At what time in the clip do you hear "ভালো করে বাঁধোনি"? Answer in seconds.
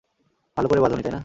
0.57-1.03